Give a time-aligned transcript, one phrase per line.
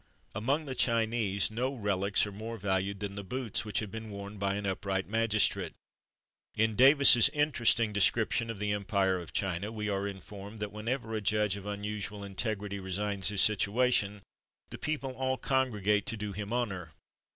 [0.33, 4.39] Among the Chinese no relics are more valued than the boots which have been worn
[4.39, 5.75] by an upright magistrate.
[6.55, 11.21] In Davis's interesting description of the empire of China, we are informed, that whenever a
[11.21, 14.23] judge of unusual integrity resigns his situation,
[14.71, 16.93] the people all congregate to do him honour.